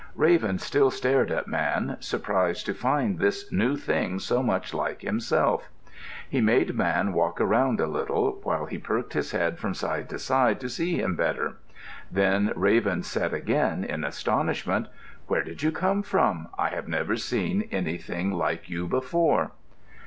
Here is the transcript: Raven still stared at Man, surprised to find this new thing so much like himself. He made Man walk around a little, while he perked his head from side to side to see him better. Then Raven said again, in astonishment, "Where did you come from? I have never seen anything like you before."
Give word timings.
Raven 0.15 0.57
still 0.57 0.89
stared 0.89 1.29
at 1.29 1.47
Man, 1.47 1.95
surprised 1.99 2.65
to 2.65 2.73
find 2.73 3.19
this 3.19 3.51
new 3.51 3.75
thing 3.75 4.17
so 4.17 4.41
much 4.41 4.73
like 4.73 5.03
himself. 5.03 5.69
He 6.27 6.41
made 6.41 6.73
Man 6.75 7.13
walk 7.13 7.39
around 7.39 7.79
a 7.79 7.85
little, 7.85 8.39
while 8.41 8.65
he 8.65 8.79
perked 8.79 9.13
his 9.13 9.29
head 9.29 9.59
from 9.59 9.75
side 9.75 10.09
to 10.09 10.17
side 10.17 10.59
to 10.61 10.69
see 10.69 10.99
him 10.99 11.15
better. 11.15 11.57
Then 12.11 12.51
Raven 12.55 13.03
said 13.03 13.31
again, 13.31 13.83
in 13.83 14.03
astonishment, 14.03 14.87
"Where 15.27 15.43
did 15.43 15.61
you 15.61 15.71
come 15.71 16.01
from? 16.01 16.47
I 16.57 16.69
have 16.69 16.87
never 16.87 17.15
seen 17.15 17.67
anything 17.71 18.31
like 18.31 18.71
you 18.71 18.87
before." 18.87 19.51